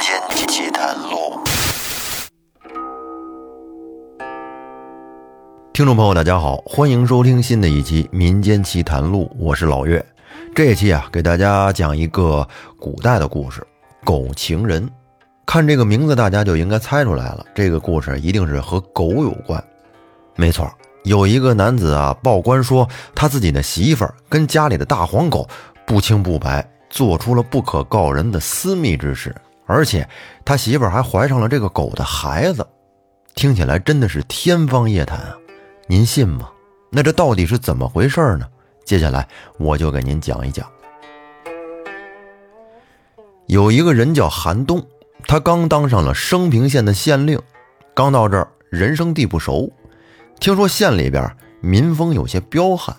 [0.00, 1.40] 间奇谈录，
[5.72, 10.04] 听众朋友，大家好，欢迎收听新的一期《民间奇谈录》，我是老岳。
[10.54, 12.46] 这一期啊，给大家讲一个
[12.78, 13.66] 古代的故事——
[14.04, 14.86] 狗情人。
[15.46, 19.62] 看这个名字，大家就应该猜出来了，这个故事一定是和狗有关。
[20.34, 20.70] 没错，
[21.04, 25.48] 有一个男子啊，报官说他自己的媳妇儿跟家里的大黄狗
[25.86, 26.68] 不清不白。
[26.88, 29.34] 做出了不可告人的私密之事，
[29.66, 30.08] 而且
[30.44, 32.66] 他媳妇还怀上了这个狗的孩子，
[33.34, 35.36] 听起来真的是天方夜谭啊！
[35.88, 36.48] 您信吗？
[36.90, 38.46] 那这到底是怎么回事呢？
[38.84, 39.26] 接下来
[39.58, 40.66] 我就给您讲一讲。
[43.46, 44.84] 有一个人叫韩东，
[45.26, 47.40] 他刚当上了升平县的县令，
[47.94, 49.72] 刚到这儿人生地不熟，
[50.40, 52.96] 听说县里边民风有些彪悍。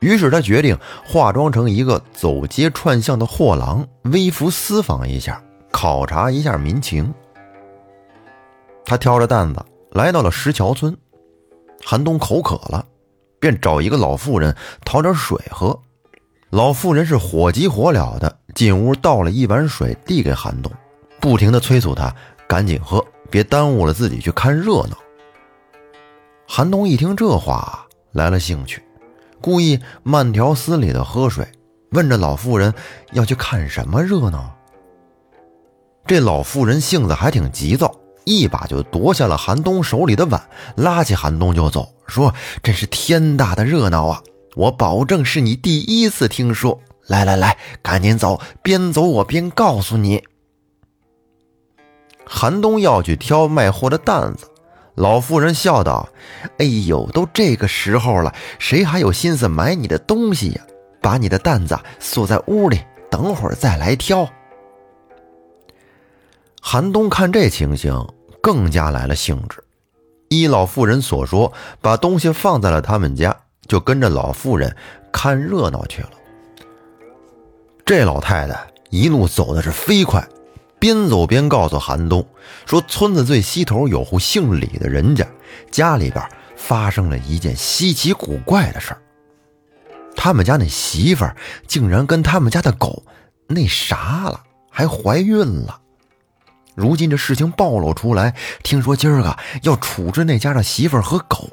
[0.00, 5.42] 于是他决定化妆成一个走街串巷的货郎，微服私访一下，
[5.76, 7.12] 考察一下民情。
[8.82, 10.96] 他挑着担子来到了石桥村，
[11.84, 12.82] 寒冬口渴了，
[13.38, 15.78] 便找一个老妇人讨点水喝。
[16.48, 20.72] 老妇人是火急火燎的进屋倒了一碗水递给寒冬，
[21.20, 22.10] 不停的催促他
[22.48, 24.96] 赶紧喝，别耽误了自己去看热闹。
[26.48, 28.82] 寒冬一听这话，来了兴趣。
[29.42, 31.46] 故意慢条斯理的喝水，
[31.90, 32.72] 问着老妇人
[33.12, 34.55] 要去看什么热闹。
[36.06, 37.92] 这老妇人性子还挺急躁，
[38.24, 40.40] 一把就夺下了韩东手里的碗，
[40.76, 42.32] 拉起韩东就走，说
[42.62, 44.22] ：“真是天大的热闹啊！
[44.54, 46.80] 我保证是你第一次听说。
[47.08, 50.22] 来来来，赶紧走，边走我边告诉你。”
[52.24, 54.46] 韩东要去挑卖货的担子。
[54.94, 56.08] 老妇人笑道
[56.58, 60.62] ：“哎呦，都这个时候了，谁还有心思买你的东西呀？
[61.02, 64.28] 把你的担子锁在屋里，等会儿再来挑。”
[66.68, 67.94] 韩东看这情形，
[68.42, 69.62] 更加来了兴致。
[70.30, 73.36] 依老妇人所说，把东西放在了他们家，
[73.68, 74.74] 就跟着老妇人
[75.12, 76.10] 看热闹去了。
[77.84, 80.28] 这老太太一路走的是飞快。
[80.80, 82.26] 边走边告诉韩东
[82.66, 85.24] 说：“村子最西头有户姓李的人家，
[85.70, 89.00] 家里边发生了一件稀奇古怪的事儿。
[90.16, 91.36] 他们家那媳妇儿
[91.68, 93.04] 竟然跟他们家的狗
[93.46, 95.82] 那啥了，还怀孕了。
[96.76, 98.32] 如今这事情暴露出来，
[98.62, 101.50] 听说今儿个要处置那家的媳妇儿和狗，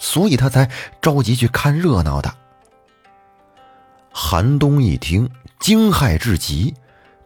[0.00, 0.68] 所以他才
[1.00, 2.34] 着急去看热闹的。”
[4.10, 6.74] 韩东一听，惊骇至极。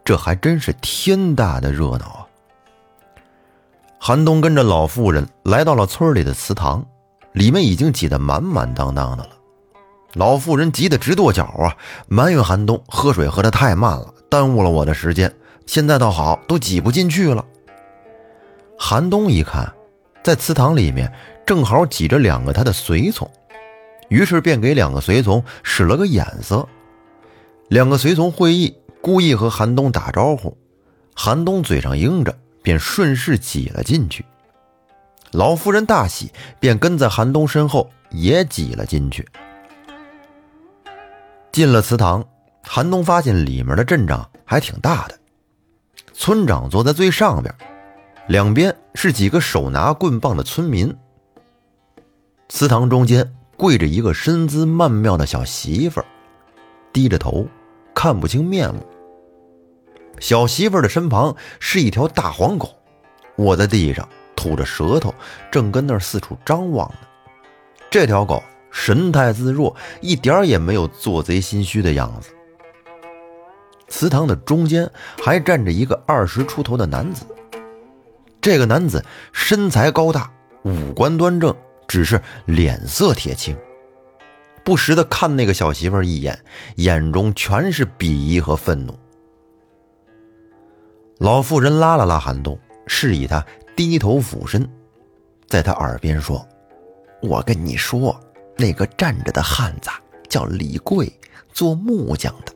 [0.05, 2.23] 这还真是天大的热闹啊！
[3.99, 6.85] 韩东跟着老妇人来到了村里的祠堂，
[7.33, 9.31] 里面已经挤得满满当当的了。
[10.13, 11.75] 老妇人急得直跺脚啊，
[12.07, 15.29] 埋怨韩东喝水喝得太慢了，耽误了我的时间。
[15.67, 17.45] 现在倒好，都挤不进去了。
[18.79, 19.71] 韩东一看，
[20.23, 21.13] 在祠堂里面
[21.45, 23.29] 正好挤着两个他的随从，
[24.09, 26.67] 于是便给两个随从使了个眼色。
[27.69, 28.75] 两个随从会意。
[28.99, 30.57] 故意和韩东打招呼，
[31.15, 34.25] 韩东嘴上应着，便顺势挤了进去。
[35.31, 39.25] 老夫人大喜，便跟在韩东身后也挤了进去。
[41.53, 42.25] 进了祠堂，
[42.63, 45.17] 韩东发现里面的阵仗还挺大的。
[46.19, 47.53] 村长坐在最上边，
[48.27, 50.93] 两边是几个手拿棍棒的村民。
[52.49, 56.05] 祠堂中间跪着一个身姿曼妙的小媳妇儿，
[56.91, 57.47] 低着头，
[57.93, 58.83] 看不清面目。
[60.19, 62.75] 小媳妇的身旁是一条大黄狗，
[63.35, 65.13] 卧在地上吐着舌头，
[65.51, 66.97] 正跟那儿四处张望呢。
[67.91, 68.41] 这条狗
[68.71, 72.31] 神态自若，一点也没有做贼心虚的样子。
[73.87, 74.89] 祠堂的中间
[75.23, 77.25] 还站着一个二十出头的男子，
[78.41, 80.31] 这个男子身材高大，
[80.63, 81.55] 五官端正，
[81.87, 83.57] 只是脸色铁青，
[84.63, 86.37] 不时的看那个小媳妇一眼，
[86.75, 88.97] 眼中全是鄙夷和愤怒。
[91.19, 93.43] 老妇人拉了拉韩东，示意他
[93.75, 94.69] 低头俯身，
[95.47, 96.45] 在他耳边说
[97.23, 98.19] ：“我跟你说，
[98.57, 99.89] 那个站着的汉子
[100.29, 101.11] 叫李贵，
[101.51, 102.53] 做木匠的，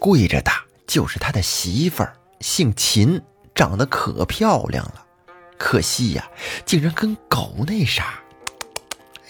[0.00, 0.50] 跪着的
[0.92, 3.18] 就是他的媳妇儿，姓秦，
[3.54, 5.02] 长得可漂亮了，
[5.56, 6.30] 可惜呀，
[6.66, 8.20] 竟然跟狗那啥，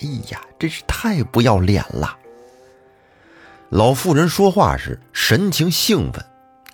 [0.00, 2.19] 哎呀，真是太不要脸了。”
[3.70, 6.20] 老妇人说话时神情兴奋。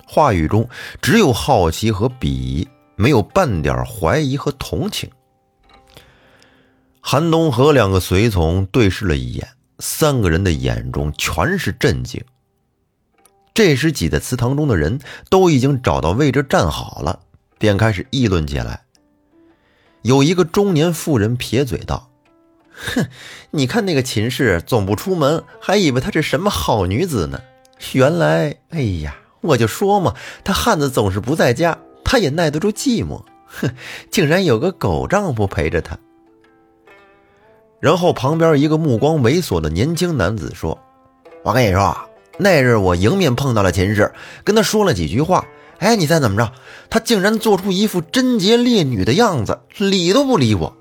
[0.07, 0.67] 话语中
[1.03, 5.07] 只有好奇和鄙夷，没有半点怀疑和同情。
[6.99, 9.47] 韩东和两个随从对视了一眼，
[9.77, 12.19] 三个人的眼中全是震惊。
[13.59, 17.19] 这时，挤在祠堂中的人都已经找到位置站好了，
[17.57, 18.85] 便开始议论起来。
[20.01, 22.09] 有一个中年妇人撇嘴道
[22.71, 23.05] ：“哼，
[23.51, 27.41] 你看那个秦氏总不出门，还以为她是什么好女子呢。
[27.91, 30.15] 原来，哎呀，我就说嘛，
[30.45, 33.25] 她汉子总是不在家，她也耐得住寂寞。
[33.45, 33.75] 哼，
[34.09, 35.99] 竟然有个狗丈夫陪着她。”
[37.81, 40.79] 然后旁边一个目光猥琐的年轻男子说
[41.43, 42.08] ：“我跟你说，
[42.39, 44.13] 那日我迎面碰到了秦氏，
[44.43, 45.45] 跟他说了几句话。
[45.79, 46.51] 哎，你猜怎么着？
[46.89, 50.75] 他竟然做出一副贞洁烈女的样子，理都不理我。”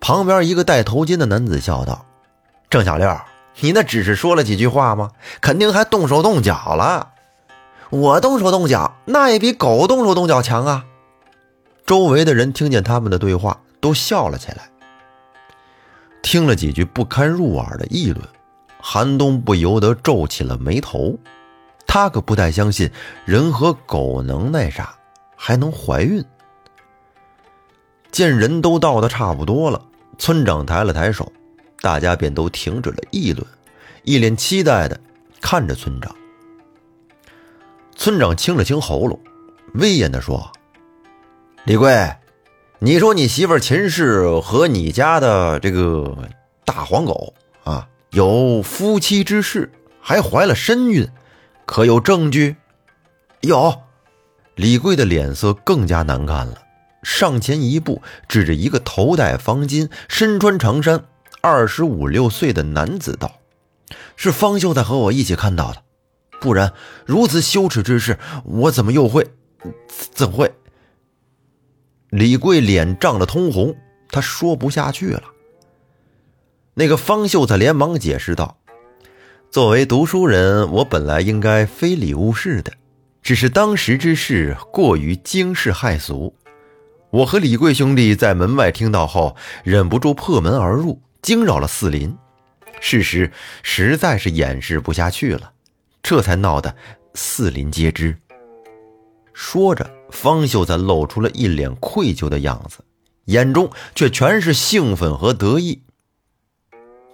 [0.00, 2.06] 旁边一个戴头巾的男子笑道
[2.68, 3.20] ：“郑小六，
[3.60, 5.10] 你那只是说了几句话吗？
[5.40, 7.10] 肯定还动手动脚了。
[7.90, 10.84] 我动手动脚，那也比狗动手动脚强啊！”
[11.86, 14.70] 周围的人听见他们的对话，都笑了起来。
[16.22, 18.26] 听了几句不堪入耳的议论，
[18.82, 21.18] 韩东不由得皱起了眉头。
[21.86, 22.90] 他可不太相信
[23.24, 24.94] 人和狗能那啥，
[25.36, 26.24] 还能怀孕。
[28.10, 29.82] 见人都到的差不多了，
[30.18, 31.32] 村长抬了抬手，
[31.80, 33.46] 大家便都停止了议论，
[34.04, 35.00] 一脸期待的
[35.40, 36.14] 看着村长。
[37.96, 39.18] 村长清了清喉咙，
[39.74, 40.50] 威严的说
[41.64, 42.12] ：“李贵。”
[42.82, 46.16] 你说你媳妇秦氏和你家的这个
[46.64, 49.70] 大黄狗啊有夫妻之事，
[50.00, 51.08] 还怀了身孕，
[51.64, 52.56] 可有证据？
[53.42, 53.82] 有。
[54.56, 56.58] 李贵的脸色更加难看了，
[57.04, 61.04] 上前一步，指着一个头戴方巾、身穿长衫、
[61.40, 63.36] 二十五六岁的男子道
[64.16, 65.82] ：“是方秀才和我一起看到的，
[66.40, 66.72] 不然
[67.06, 69.26] 如此羞耻之事，我怎么又会？
[70.12, 70.52] 怎会？”
[72.10, 73.76] 李贵脸涨得通红，
[74.10, 75.22] 他说不下去了。
[76.74, 78.58] 那个方秀才连忙解释道
[79.50, 82.72] ：“作为读书人，我本来应该非礼勿视的，
[83.22, 86.34] 只是当时之事过于惊世骇俗。
[87.10, 92.16] 我和李贵兄弟在门外听到后，忍不住破门而入，惊扰了四邻。
[92.80, 93.30] 事实
[93.62, 95.52] 实在是掩饰不下去了，
[96.02, 96.74] 这才闹得
[97.14, 98.16] 四邻皆知。”
[99.32, 99.90] 说着。
[100.12, 102.78] 方秀才露出了一脸愧疚的样子，
[103.26, 105.82] 眼中却全是兴奋和得意。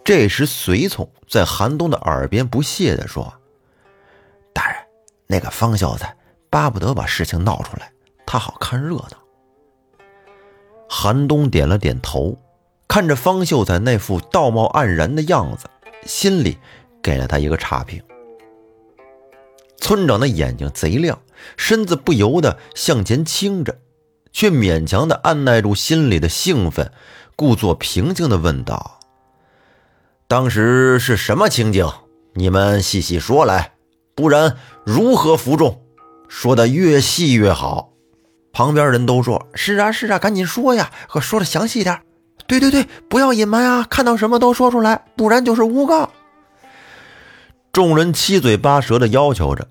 [0.07, 3.35] 这时，随从在韩东的耳边不屑地说
[4.55, 4.77] ：“大人，
[5.27, 6.17] 那个方秀才
[6.49, 7.91] 巴不得把事情闹出来，
[8.25, 9.19] 他好看热闹。”
[10.89, 12.39] 韩东点了点头，
[12.87, 15.69] 看着方秀才那副道貌岸然的样子，
[16.05, 16.57] 心里
[17.03, 18.01] 给了他一个差评。
[19.79, 21.21] 村长的眼睛贼亮，
[21.57, 23.77] 身子不由得向前倾着，
[24.31, 26.93] 却勉强的按耐住心里的兴奋，
[27.35, 28.96] 故作平静的问道
[30.29, 31.89] ：“当时是什么情景？
[32.35, 33.75] 你们细细说来，
[34.17, 35.83] 不然如何服众？
[36.29, 37.93] 说的越细越好。”
[38.53, 42.01] 旁边人都说：“是啊，是啊，赶紧说呀，可说的详细点。
[42.49, 46.11] ”“对对对，不要隐瞒啊，看到什么都说出来，不然就是诬告。”
[47.71, 49.69] 众人七嘴八舌的要求着，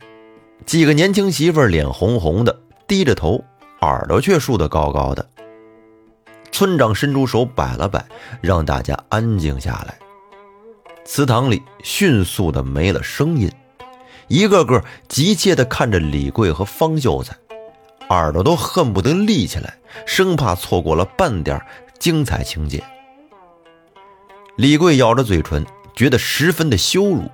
[0.66, 3.44] 几个年轻媳妇脸红红的，低着头，
[3.82, 5.28] 耳朵却竖得高高的。
[6.52, 8.06] 村长伸出手摆了摆，
[8.40, 9.98] 让大家安静下来。
[11.06, 13.50] 祠堂里迅速的没了声音，
[14.28, 17.38] 一个个急切的看着李贵和方秀才，
[18.10, 21.62] 耳朵都恨不得立起来，生怕错过了半点
[22.00, 22.84] 精彩情节。
[24.58, 25.64] 李贵咬着嘴唇，
[25.96, 27.30] 觉得十分的羞辱。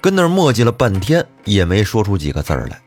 [0.00, 2.82] 跟那儿磨叽了半天，也没说出几个字来。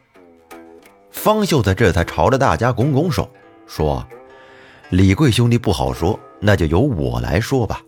[1.09, 3.27] 方秀才这才朝着大家拱拱手，
[3.65, 4.05] 说
[4.91, 7.81] ：“李贵兄弟不好说，那就由我来说吧。”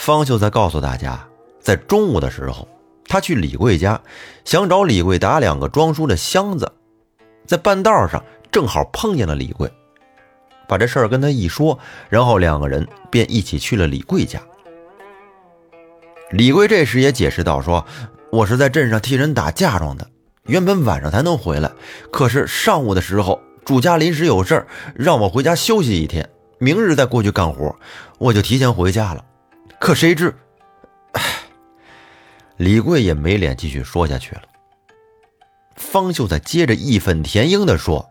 [0.00, 1.28] 方秀才告诉大家，
[1.60, 2.66] 在中午的时候，
[3.04, 4.00] 他去李贵家，
[4.46, 6.72] 想找李贵打两个装书的箱子，
[7.46, 9.70] 在半道上正好碰见了李贵，
[10.66, 11.78] 把这事儿跟他一说，
[12.08, 14.40] 然后两个人便一起去了李贵家。
[16.30, 17.84] 李贵这时也解释道：“说
[18.32, 20.08] 我是在镇上替人打嫁妆的，
[20.44, 21.70] 原本晚上才能回来，
[22.10, 27.76] 可是上午的时候主家临时有事，让我回家休息一天，明日再过去干活，
[28.16, 29.26] 我就提前回家了。
[29.80, 30.32] 可谁知……”
[32.56, 34.42] 李贵也没脸继续说下去了。
[35.74, 38.08] 方秀才接着义愤填膺地说：“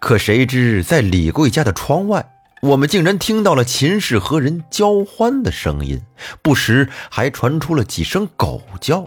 [0.00, 2.30] 可谁知在李贵家的窗外。”
[2.62, 6.00] 我们竟然听到了秦氏和人交欢的声音，
[6.40, 9.04] 不时还传出了几声狗叫。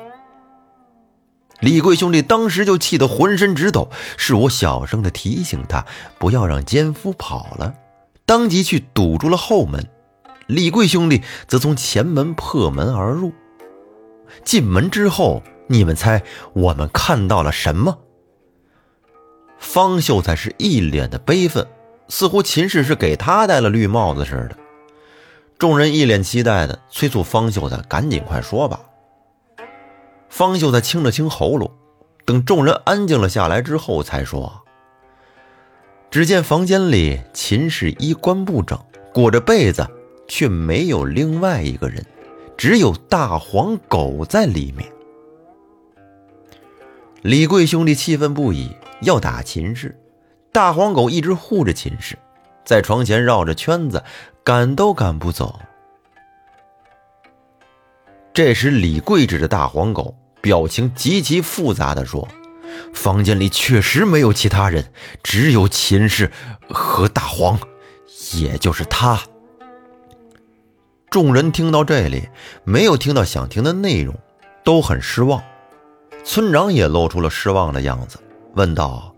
[1.61, 5.83] 李贵兄弟当时就气得浑身直抖，是我小声的提醒他
[6.19, 7.73] 不要让奸夫跑了，
[8.27, 9.83] 当即去堵住了后门。
[10.47, 13.33] 李贵兄弟则从前门破门而入。
[14.43, 16.23] 进门之后，你们猜
[16.53, 17.99] 我们看到了什么？
[19.57, 21.67] 方秀才是一脸的悲愤，
[22.07, 24.57] 似乎秦氏是给他戴了绿帽子似的。
[25.57, 28.79] 众人一脸期待的催促方秀才赶紧快说吧。
[30.29, 31.71] 方秀才清了清喉咙，
[32.25, 34.61] 等众人安静了下来之后，才说
[36.11, 38.79] ：“只见房间里秦氏衣冠不整，
[39.13, 39.87] 裹着被子，
[40.27, 42.05] 却没有另外一个人，
[42.57, 44.91] 只有大黄狗在里面。”
[47.23, 49.97] 李贵兄弟气愤不已，要打秦氏。
[50.51, 52.17] 大黄狗一直护着秦氏，
[52.65, 54.03] 在床前绕着圈子，
[54.43, 55.59] 赶都赶不走。
[58.33, 62.27] 这时，李贵指着大黄狗，表情极其复杂的说
[62.93, 64.91] ：“房间里确实没有其他人，
[65.21, 66.31] 只有秦氏
[66.69, 67.59] 和大黄，
[68.33, 69.19] 也就是他。”
[71.09, 72.27] 众人听到这里，
[72.63, 74.13] 没有听到想听的内容，
[74.63, 75.41] 都很失望。
[76.23, 78.17] 村长也露出了失望的样子，
[78.55, 79.13] 问道：“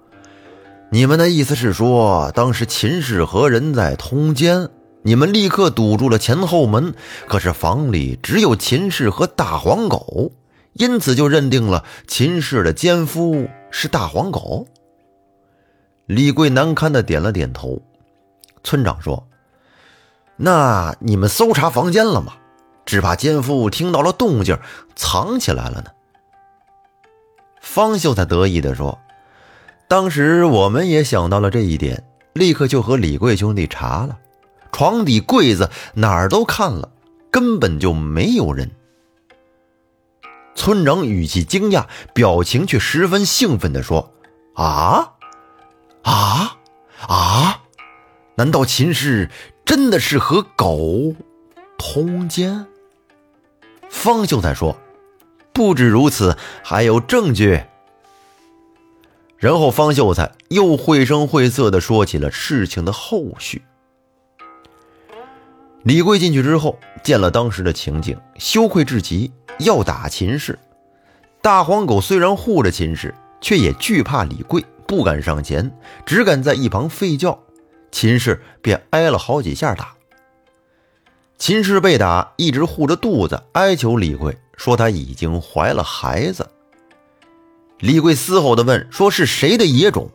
[0.92, 4.70] 你们的意思是说，当时秦氏和人在通奸？”
[5.02, 6.94] 你们立刻堵住了前后门，
[7.26, 10.34] 可是房里只有秦氏和大黄狗，
[10.74, 14.68] 因此就认定了秦氏的奸夫是大黄狗。
[16.06, 17.82] 李贵难堪的点了点头。
[18.62, 19.26] 村长说
[20.40, 22.34] ：“那你们搜查房间了吗？
[22.86, 24.58] 只怕奸夫听到了动静，
[24.96, 25.92] 藏起来了呢。”
[27.62, 28.98] 方秀才得意的说
[29.88, 32.04] ：“当时我们也想到了这一点，
[32.34, 34.18] 立刻就和李贵兄弟查了。”
[34.72, 36.90] 床底、柜子哪儿都看了，
[37.30, 38.72] 根本就没有人。
[40.56, 44.14] 村长语气惊讶，表情却十分兴奋地说
[44.56, 45.14] ：“啊，
[46.04, 46.58] 啊，
[47.08, 47.62] 啊！
[48.36, 49.30] 难道秦氏
[49.70, 51.14] 真的是和狗
[51.78, 52.66] 通奸？”
[53.88, 54.76] 方秀才说
[55.54, 57.62] ：“不止如此，还有证据。”
[59.38, 63.62] 然后方秀才又绘声绘色的说起了事情的后续。
[65.84, 70.58] 李贵进去之后，见了当时的情景，羞愧至极，要打秦氏。
[71.44, 75.72] 大黄狗虽然护着秦氏，却也惧怕李贵，不敢上前，
[76.08, 77.40] 只敢在一旁吠叫。
[77.92, 79.94] 秦氏便挨了好几下打。
[81.38, 86.50] 秦氏被打，一直护着肚子，哀求李贵说他已经怀了孩子。
[87.80, 90.10] 李贵嘶吼地问：“说是谁的野种？”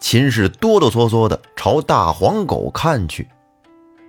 [0.00, 3.28] 秦氏哆哆嗦嗦地朝大黄狗看去。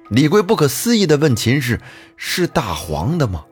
[0.10, 1.80] 李贵不可思议地问秦氏
[2.18, 3.46] ：“是大黄的吗？”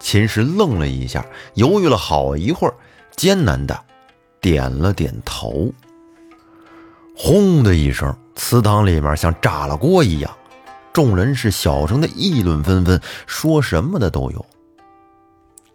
[0.00, 2.74] 秦氏愣了一下，犹豫了好一会儿，
[3.14, 3.84] 艰难地
[4.40, 5.72] 点了点头。
[7.14, 10.36] 轰的一声，祠堂里面像炸了锅一样，
[10.92, 14.44] 众人是小声的议论纷纷，说什么的都有。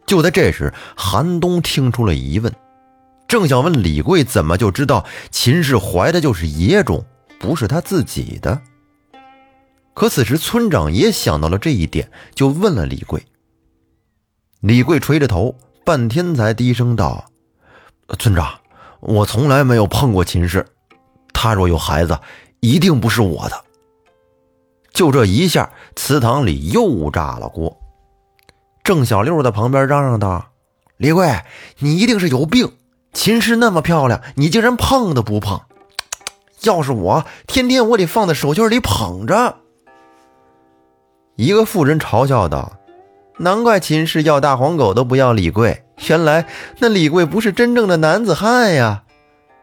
[0.06, 2.54] 就在这时，韩东听出了疑问，
[3.28, 7.06] 正想问李贵怎么就知道秦氏怀的就是野种，
[7.40, 8.62] 不是他自己的。
[9.94, 13.24] 可此时，村长也想到了这一点，就问了李贵。
[14.60, 17.26] 李贵垂着头，半天才低声道
[18.18, 18.60] ：“村长，
[19.00, 20.66] 我从来没有碰过秦氏，
[21.40, 22.18] 他若有孩子，
[22.62, 23.64] 一定不是我的。”
[24.92, 27.78] 就这一下，祠堂里又炸了锅。
[28.84, 30.48] 郑小六在旁边嚷嚷道
[30.98, 31.44] ：“李贵，
[31.78, 32.72] 你一定是有病！
[33.14, 35.62] 秦氏那么漂亮，你竟然碰都不碰！
[36.64, 39.58] 要是我，天天我得放在手心里捧着。”
[41.38, 42.80] 一个妇人嘲笑道
[43.38, 46.48] ：“难怪秦氏要大黄狗都不要李贵，原来
[46.80, 49.04] 那李贵不是真正的男子汉呀！”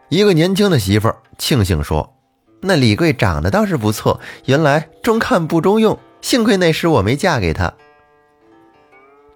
[0.09, 2.15] 一个年轻的媳妇儿庆幸说
[2.61, 7.73] ：“那李贵长得倒是不错，原来中看不中用，幸亏那时我没嫁给他。”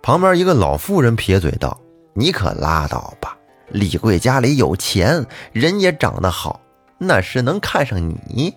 [0.03, 1.81] 旁边一个老妇人撇嘴道
[2.15, 3.37] ：“你可拉倒吧，
[3.69, 6.61] 李贵家里有钱，人也长得好，
[6.99, 8.55] 那是能看上你。”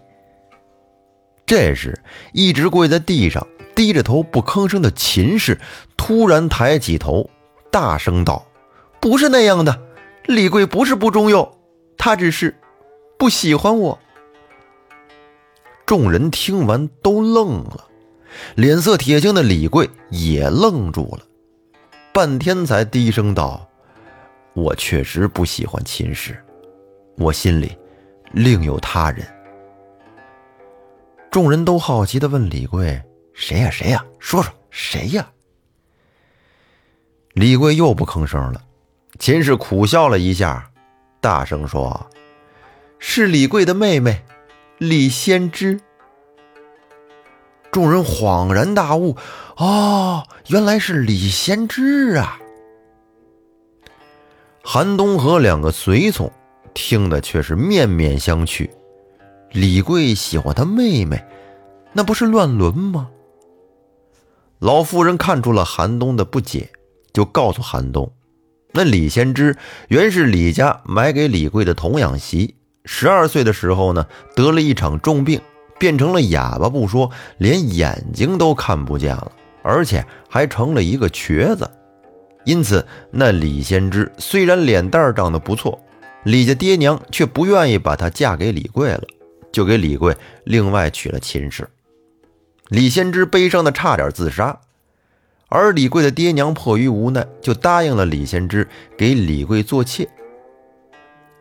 [1.45, 2.01] 这时，
[2.33, 3.45] 一直跪在地上。
[3.73, 5.57] 低着头不吭声的秦氏
[5.95, 7.29] 突然抬起头，
[7.71, 8.45] 大声道
[8.99, 9.81] ：“不是那样的，
[10.25, 11.49] 李贵不是不中用，
[12.03, 12.59] 他只是
[13.15, 13.97] 不喜欢我。”
[15.85, 17.87] 众人听完都愣了，
[18.55, 21.23] 脸色铁青的李贵也愣住了，
[22.11, 23.69] 半天才低声道
[24.53, 26.43] ：“我确实不喜欢秦氏，
[27.17, 27.77] 我心里
[28.31, 29.23] 另有他人。”
[31.29, 32.99] 众人都好奇的问李贵。
[33.33, 33.69] 谁呀？
[33.69, 34.03] 谁呀？
[34.17, 35.31] 说说谁呀？
[37.33, 38.63] 李贵又不吭声了。
[39.19, 40.70] 秦氏苦笑了一下，
[41.21, 42.07] 大声说
[42.97, 44.23] ：“是李贵的妹妹，
[44.79, 45.79] 李先知。”
[47.71, 49.15] 众人恍然大悟
[49.55, 52.39] ：“哦，原来是李先知啊！”
[54.63, 56.31] 韩东和两个随从
[56.73, 58.69] 听的却是面面相觑。
[59.51, 61.23] 李贵喜欢他妹妹，
[61.93, 63.09] 那不是乱伦吗？
[64.59, 66.69] 老妇人看出了韩东的不解，
[67.13, 68.11] 就告诉韩东，
[68.73, 69.55] 那李先知
[69.89, 75.41] 原是李家买给李贵的童养媳，十二岁的时候呢，得了一场重病，
[75.77, 81.69] 变成了哑巴不说，连眼睛都看不见了，而且还成了一个瘸子。
[82.45, 85.79] 因此，那李先知虽然脸蛋长得不错，
[86.23, 89.03] 李家爹娘却不愿意把她嫁给李贵了，
[89.51, 91.67] 就给李贵另外娶了亲事。
[92.69, 94.57] 李先知悲伤的差点自杀，
[95.53, 98.65] 而李贵的爹娘迫于无奈，就答应了李先知
[98.97, 100.07] 给李贵做妾。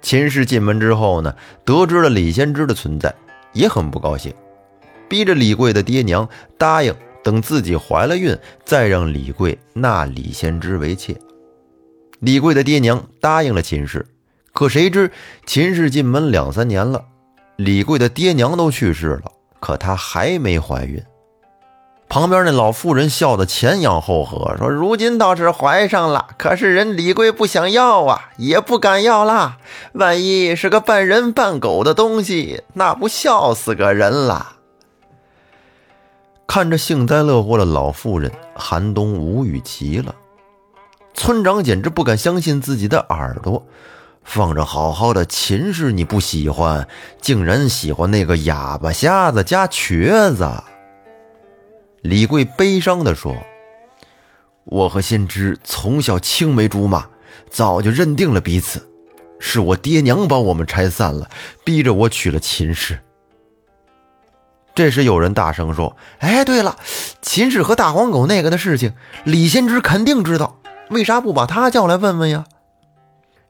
[0.03, 1.33] 秦氏进门之后呢，
[1.65, 3.15] 得知了李先知的存在，
[3.53, 4.35] 也很不高兴，
[5.09, 11.17] 逼着李贵的爹娘答应等自己怀了孕，再让李贵纳李先知为妾。
[12.19, 14.05] 李贵的爹娘答应了秦氏，
[14.53, 15.13] 可谁知
[15.47, 17.05] 秦氏进门两三年了，
[17.55, 21.01] 李贵的爹娘都去世了，可她还没怀孕。
[22.11, 29.59] 旁边那老妇人笑得前仰后合，说：“如今倒是怀上了，可是人李贵不想要啊，也不敢要啦。
[29.93, 34.57] 万一是个半人半狗的东西，那不笑死个人了。”
[36.49, 40.13] 看着幸灾乐祸的老妇人，韩冬无语极了。
[41.15, 43.65] 村长简直不敢相信自己的耳朵，
[44.25, 46.89] 放着好好的秦氏你不喜欢，
[47.21, 50.51] 竟然喜欢那个哑巴瞎子加瘸子。
[52.03, 53.37] 李贵悲伤地说
[54.65, 57.07] ：“我和先知从小青梅竹马，
[57.51, 58.89] 早就认定了彼此。
[59.39, 61.29] 是我爹娘把我们拆散了，
[61.65, 63.01] 逼着我娶了秦氏。”
[64.75, 66.77] 这时有人大声说：“哎，对了，
[67.21, 72.45] 秦氏和大黄狗那个的事情，李先知肯定知道，为啥不把他叫来问问呀？”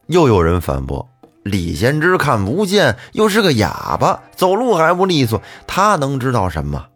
[0.09, 1.09] 又有人反驳
[1.45, 6.87] ：“李先知看不见，又是个哑巴，走路还不利索，他能知道什么？”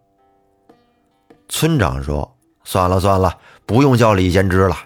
[1.56, 2.36] 村长说
[2.66, 4.76] ：“算了算了，不用叫李先知了。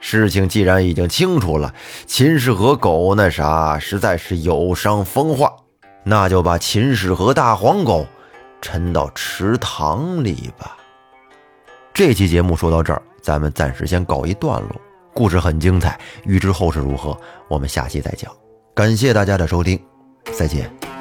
[0.00, 1.74] 事情既然已经清楚了，
[2.06, 5.52] 秦氏和狗那啥实在是有伤风化，
[6.04, 8.06] 那就把秦氏和大黄狗
[8.62, 10.78] 沉到池塘里吧。”
[11.92, 14.80] 这期节目说到这儿，咱们暂时先告一段落。
[15.12, 17.14] 故事很精彩，欲知后事如何，
[17.48, 18.32] 我们下期再讲。
[18.74, 19.78] 感谢大家的收听，
[20.32, 20.97] 再见。